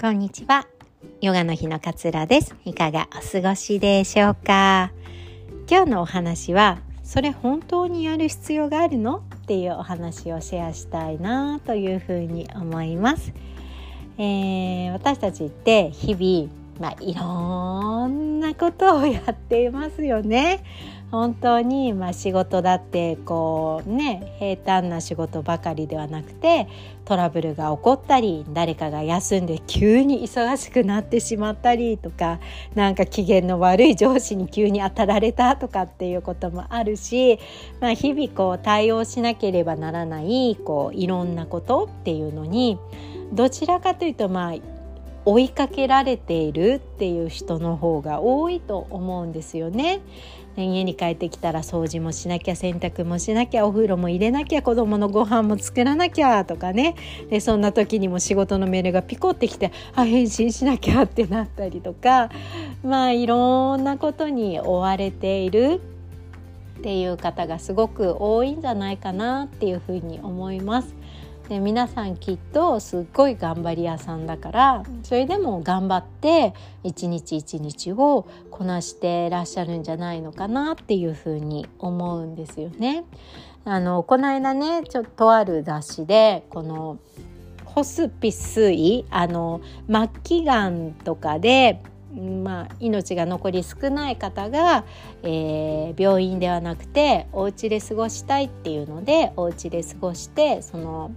[0.00, 0.64] こんにちは。
[1.20, 2.54] ヨガの日の勝です。
[2.64, 4.92] いかがお過ごしでしょうか？
[5.68, 9.24] 今日のお話は、それ本当にやる必要があるの？
[9.34, 13.32] っていうお話をシェアしたいなというふうに思います。
[14.18, 20.62] えー、私たちって日々、まあ、いろんなことをやっていますよね。
[21.10, 26.68] 本当にまあ仕事だってこうね平坦な仕事ばかりではなくて
[27.06, 32.40] トラブルが起こったり誰かが休んで急に忙しくなってしまったりとか
[32.74, 37.38] なんか機嫌の悪い上司に急に当たられたとかっていうこともあるし、
[37.80, 42.78] まあ、日々こう対応しなければならないこういろんなことっていうのに
[43.32, 44.77] どちらかというとまあ
[45.24, 50.00] 追いかけられているっていう人の方が多いと思うんですよね。
[50.56, 56.96] 家に帰ってきたら掃除もしなきゃ洗濯もしなきゃお風呂も入れなきゃ子供のご飯も作らなきゃとかね
[57.30, 62.30] でそんな時にも仕事のメールがピコってきてあ返信しなきゃってなったりとか
[62.82, 65.80] まあいろんなことに追われている
[66.78, 70.97] っていう方がすごく多いんじゃないかなっていうふうに思います。
[71.48, 76.52] で皆さんきっとすっごい頑張り屋さんだからそれでも頑張って
[76.84, 83.04] 一日一日をこなしてらっしゃるんじゃないのかなっていうふうに思うんですよね。
[83.64, 86.98] あのこの間ねちょっとある雑誌でこの
[87.64, 91.80] ホスピス医あの末期がんとかで
[92.14, 94.84] まあ、命が残り少ない方が、
[95.22, 101.12] えー、病院ではなくてお家で過ごしたいっていうのでお家で過ごしてその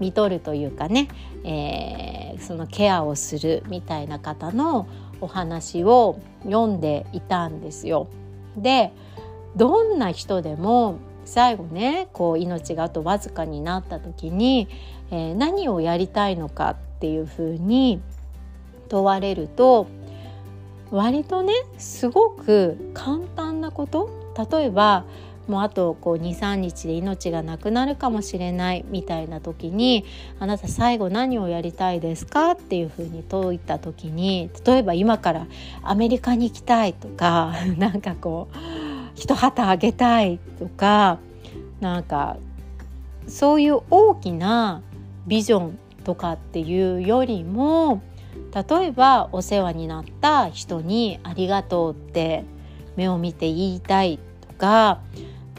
[0.00, 1.08] 見とるというかね、
[1.44, 4.86] えー、そのケアをするみたいな方の
[5.20, 8.08] お話を読んでいたんですよ。
[8.56, 8.92] で
[9.56, 14.68] どんな人でも最後ねこう命があとわずかになった時に、
[15.10, 18.00] えー、何をやりたいのかっていうふうに
[18.88, 19.86] 問われると
[20.90, 24.08] 割とねすごく簡単なこと
[24.50, 25.04] 例えば
[25.48, 30.04] もうあとこう23日で命がなくなるかもしれないみたいな時に
[30.40, 35.46] 「あなた最後何をやりたいですか?」っていうふうに問いた時に例えば今から
[35.82, 38.56] アメリカに行きたいとか なんかこう
[39.14, 41.18] 一旗あげたいとか
[41.80, 42.36] なんか
[43.28, 44.82] そういう大きな
[45.26, 48.00] ビジョンとかっていうよりも
[48.54, 52.44] 例えばお世話になった人に「ありがとう」って
[52.96, 54.18] 目を見て言いたい
[54.48, 55.00] とか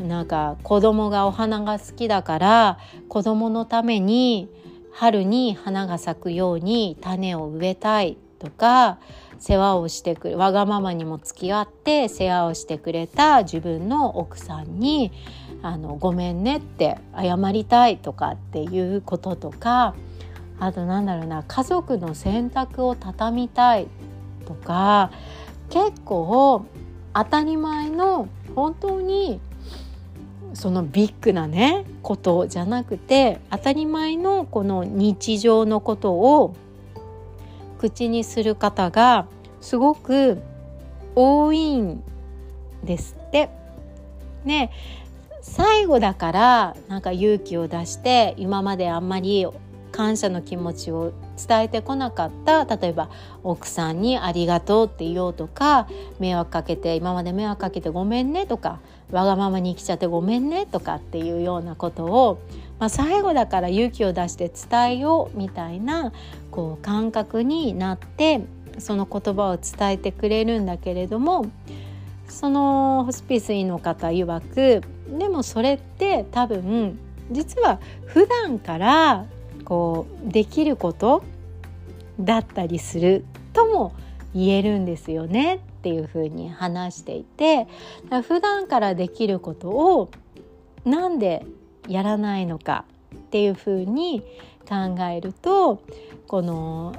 [0.00, 4.48] なんか子供がお花が好きだから子供のために
[4.92, 8.98] 春に花が咲くように種を植えたいとか
[9.38, 15.12] 世話をしてくれわがままにも付き合って世話をしてくれた自分の奥さんに
[15.62, 19.94] あのごめんねって謝りたいとかっていうこととか
[20.58, 23.88] あとなんだろうな家族の洗濯を畳みたい
[24.46, 25.10] とか
[25.70, 26.64] 結構
[27.12, 29.40] 当たり前の本当に
[30.56, 36.56] そのビッグなねことじゃなくて当たり前のこの日常のことを
[37.78, 39.26] 口にする方が
[39.60, 40.40] すごく
[41.14, 42.02] 多いん
[42.82, 43.50] ですって。
[44.44, 44.70] ね
[45.42, 49.46] 最後だからなんか勇気を出して今まであんまり
[49.92, 53.10] 感謝の気持ちを伝えてこなかった例えば
[53.44, 55.86] 奥さんに「ありがとう」って言おうとか
[56.18, 58.80] 迷惑かけて今まで迷惑かけてごめんねとか
[59.10, 62.38] わがままに生きちゃってごめんねとかっていうようなことを、
[62.78, 66.12] まあ、最後だから勇気を出して伝えようみたいな
[66.50, 68.40] こう感覚になって
[68.78, 71.46] その言葉を伝えてくれるんだけれども
[72.28, 74.82] そのホスピス医の方曰く
[75.18, 76.98] でもそれって多分
[77.30, 79.24] 実は普段から
[79.66, 81.22] こうできること
[82.18, 83.94] だったりするとも
[84.34, 87.66] 言えるんですよねっていうふうに話していて
[88.22, 90.10] 普段からできることを
[90.84, 91.44] なんで
[91.88, 92.84] やらないのか
[93.14, 94.22] っていうふうに
[94.68, 95.82] 考えると
[96.26, 96.94] この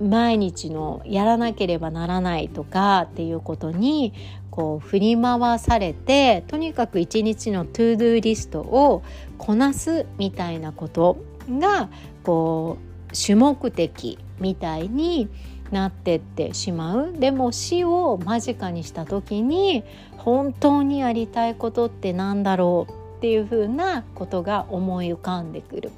[0.00, 4.14] 毎日のやらなければならないとかっていうことに
[4.50, 9.02] こう振り回されてとにかく一日の to do list を
[9.38, 11.88] こなすみたいなことが
[12.22, 12.78] こ
[13.10, 15.28] う主目的みたいに
[15.70, 17.12] なってってしまう。
[17.12, 19.84] でも死を間近にした時に
[20.16, 25.90] 本当にやりたいことって何だろうっていうふうなことが思い浮かんでくる。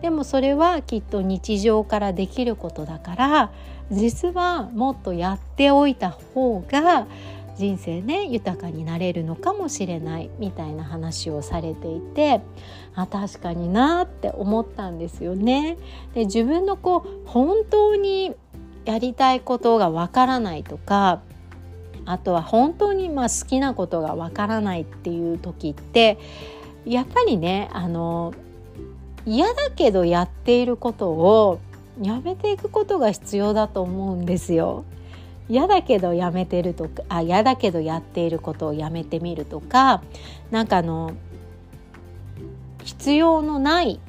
[0.00, 3.52] でもそれはきっと日常からできることだから
[3.90, 7.06] 実はもっとやっておいた方が
[7.56, 12.40] 人生ね豊かになれるのかもしれないみたいな話をされていて
[12.94, 15.76] あ確かになって思ったんですよね。
[16.14, 18.34] で自分のこう本当に
[18.84, 21.20] やりたいことがわからないとか
[22.04, 26.18] あとは本当にまあ好きなことがわからないっていう時って
[26.84, 28.34] やっぱりねあの
[29.24, 31.60] 嫌だけどやっていることを
[32.00, 34.84] やめていくことが必要だと思うんですよ。
[35.48, 40.02] 嫌だけどやめてるとかあ嫌だけどやっていることをやめてみるとか
[40.50, 41.12] なんかあの
[42.84, 44.00] 必要のない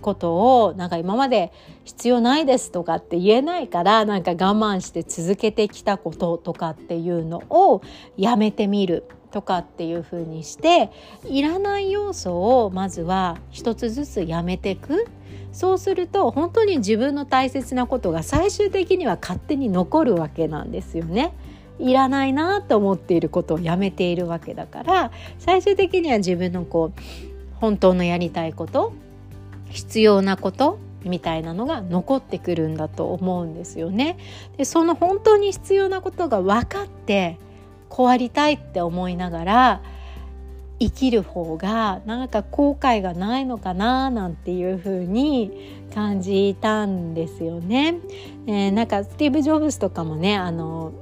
[0.00, 1.52] ことをなんか今まで
[1.84, 7.82] 必要ないですとかって言えないからなんか我慢して続けてきたこととかっていうのを
[8.16, 10.90] やめてみるとかっていう風にして
[11.24, 15.06] いらない要素をまずは一つずつやめていく。
[15.52, 21.32] そうすると本当に自分の大切なことが最終的には勝手に残るわけなんですよね。
[21.78, 27.00] いらないなと思っていることをやめているわけだから最終的には自分のこう
[27.54, 28.92] 本当のやりたいこと
[29.70, 34.18] 必要なことみたいなのが残ってくるんだと思うんですよね。
[34.56, 37.38] でその本当に必要なことが分かって
[37.88, 39.80] こうありたいって思いながら
[40.80, 47.96] 生きる方がなんか後悔がないのかななんていう風に感じたんですよね。
[48.46, 50.92] えー、なんかスティーブ・ジョブズとかもねあの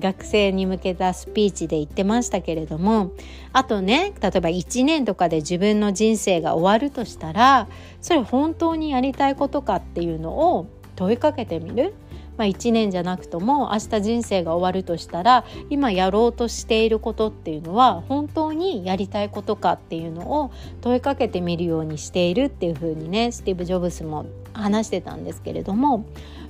[0.00, 3.12] 学生に向けたスピーチで言ってましたけれども
[3.52, 7.68] あとね例えば1年とかで自分の人生が終わるとしたら
[8.00, 10.66] それ本当にやりたいことかっていうのを
[10.96, 11.94] 問いかけてみる。
[12.40, 20.50] まあ、1年じゃなくとも明日人生が終わるとしたら今やろうとしていることっていうのは本当にやりたいことかっていうのを
[20.80, 26.06] 問いかけてみるようにしているっていうふうにねスティーブ・ジョブスも話してたんですけれども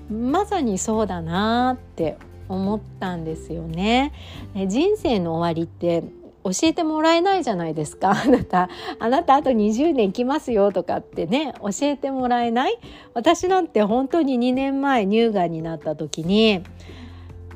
[0.08, 4.12] まさにそうだなって思ったんですよね。
[4.68, 6.04] 人生の終わりって
[6.44, 8.10] 教えてもらえないじゃないですか。
[8.24, 12.78] あなたあなたあと20年生きますよとかってね教えてもらえない？
[13.14, 16.62] 私なんて本当に2年前乳がんになった時に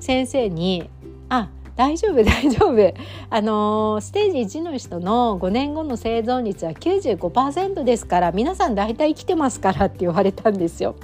[0.00, 0.88] 先生に
[1.30, 2.94] 「あ大丈夫 大丈夫。
[3.30, 10.94] あのー、ステージ1の人の5年後の生存率は95%ですから皆さん大体生きてますから」って言われたんですよ。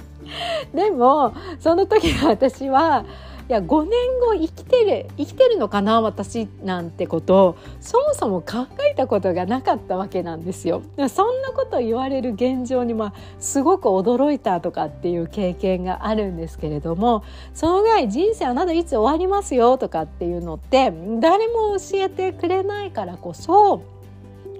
[0.73, 3.05] でもその時私は
[3.49, 10.81] いや5年後生きてる生きてるのかな私なんてことをそもそも考えたことがなかったわけなんですよ。
[11.09, 17.23] そんなこと言われる現状に、まあ、すごく驚いたとかっていう経験があるんですけれども
[17.53, 23.83] そのぐらい人生あなたいつ終わりますよとかっていうのって誰も教えてくれないからこそ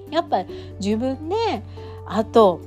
[0.10, 0.44] やっぱ
[0.80, 1.36] 自分で
[2.06, 2.60] あと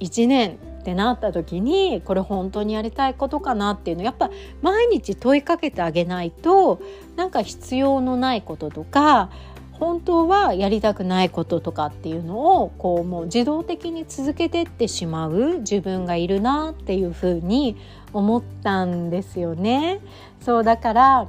[0.00, 6.78] 1年ってなった時にこれ本当にやりたいことかなっていうのやっぱ毎日問いかけてあげないと
[7.16, 9.30] なんか必要のないこととか
[9.72, 17.76] 本当はやりたくないこととかっていうのをこうもう自動的に続けてってしまう自分がいるなっていうふうに
[18.12, 20.00] 思ったんですよね。
[20.40, 21.28] そうだから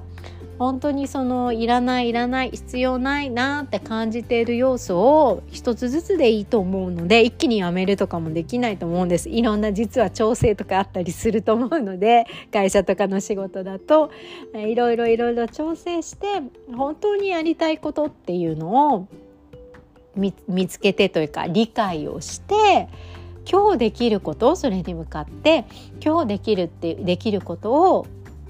[0.57, 9.30] 本当にそのいらないいらない必要ないなって感じている要素を一つずつでいいと思うので一気にやめるとかもできないと思うんです。
[9.30, 14.12] いろんな実は調整とかあったりすると思うので 会社とかの仕事だと
[14.54, 16.28] いろいろいろいろ調整して
[16.74, 19.08] 本当にやりたいことっていうのを
[20.16, 20.34] 見
[20.68, 22.88] つけてというか理解をして
[23.50, 25.65] 今日できることをそれに向かって
[26.03, 28.08] 今日できるってできることを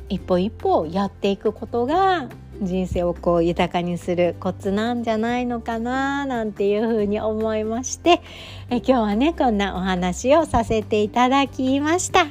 [0.09, 2.29] 一歩一歩やっていくことが
[2.61, 8.21] 人生をこう豊かにするコツなんじゃないのかななんていうふうに思いまして
[8.69, 12.27] え今日はねこんなお話をさせていただきました。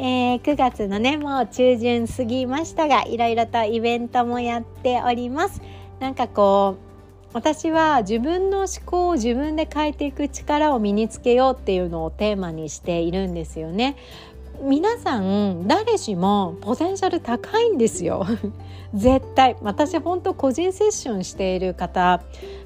[0.00, 5.60] えー、9月のねもう中旬過ぎましたがいろいろとイベントもやっております。
[5.98, 6.88] なんかこう
[7.34, 13.96] 私は自分の思考を自分で変えていく力を身につけようっていうのをテーマにしているんですよね。
[14.60, 18.26] 皆さん誰しもポテンシャル高いんですよ
[18.92, 22.22] 絶対私本当個人セッションしている方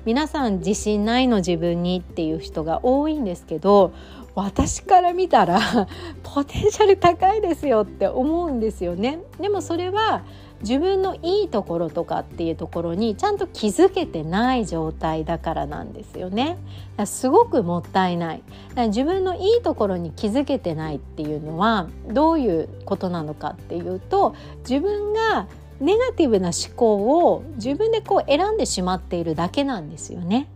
[0.07, 3.93] 皆さん自信ないの自分にっていう人が多いんですけど
[4.35, 5.61] 私から見たら
[6.25, 10.23] ポテンシャル高いですよって思うんですよねでもそれは
[10.63, 16.57] 自分のいいところとかっていうところにちゃんと気づけてない状態だからなんですよね。
[17.05, 18.43] すごくもったいない。
[18.76, 24.35] 自分のいいところに気づけてないっていうのはどういうことなのかっていうと
[24.69, 25.47] 自分が
[25.81, 30.49] ネガティブな思考を自分でこう選んでしまっているだけなんですよね。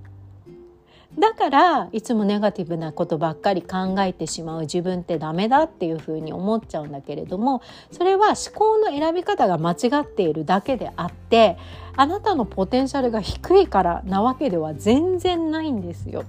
[1.18, 11.56] だからいつもネガティブなことばっかり考えてしまう自分ってダメだっていうふうに思っちゃうんだけれどもそれは思考の選び方が間違っているだけであって
[11.96, 16.24] あなたのポテンシャルが低いからなわけでは全然ないんですよ。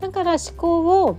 [0.00, 1.16] だから思考を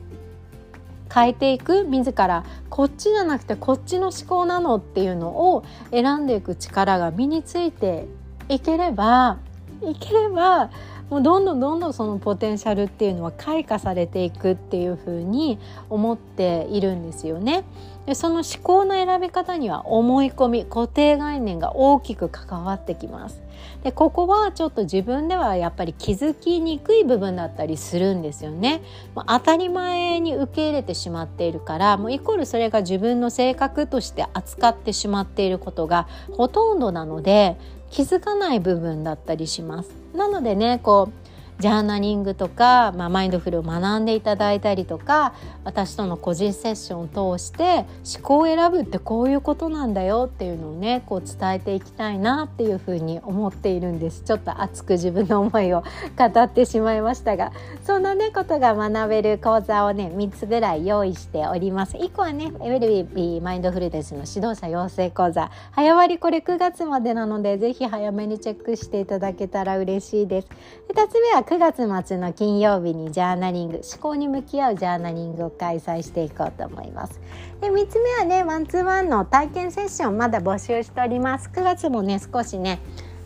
[1.13, 8.05] 変えていく自らこっちじゃなくてこっちの思考なのっていうのを選んでいく力が身について
[8.49, 9.37] いければ
[9.81, 10.69] いければ
[11.09, 15.59] もうどんどんどんどんそのポテンシャルっていうのは開花されていくっていうふうに
[15.89, 17.63] 思っているんですよね。
[18.07, 23.41] でその思考の選び方には思い込み固定概念が大きく関わってきます。
[23.83, 28.81] でここはちょっと自分ではやっぱり気づきにくい部分だったりするんですよね。
[29.13, 37.57] もう当たり前に受け入れてしまっているからもうイコールそれが自分の性格として扱ってしまっていることがほとんどなので
[37.91, 40.04] 気づかない部分だったりします。
[40.15, 41.24] なのでねこう
[41.59, 45.33] ジャーナリングとか、まあ、マインドフルを学んでいただいたりとか
[45.63, 47.85] 私との個人セッションを通して
[48.17, 54.23] 思考を選ぶってこういうことなんだよっていうのをねこう伝えていきたいなっていうふうに思っているんです。
[54.23, 55.83] ちょっと熱く自分の思いを
[56.17, 57.53] 語ってしまいましたが
[57.85, 61.95] そんなねことが学べる講座をね3つぐらい用意しております。
[61.95, 70.49] 1個はねエブリビーマインドフルネスの指導者養成講座早割これ9月までなのでぜひ早めにチェックしていただけたら嬉しいです。
[70.89, 77.21] 2つ目は9月末の金曜日にジャーナリング思考に向き合うジャーナリングを開催していこうと思います。
[77.61, 81.49] で3つ目はねワンツーワンの体験セッションまだ募集しております。
[81.53, 82.79] 9月もね少しね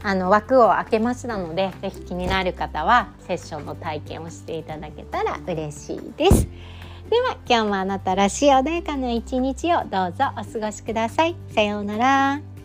[0.04, 6.48] あの枠を開けましたのでぜひ気になる方はセッションの体験をしていただけたら嬉しいです。
[7.10, 11.38] では今日もあなたらしい穏やかな一日をどうぞお過ごしください。
[11.56, 12.59] さようなら。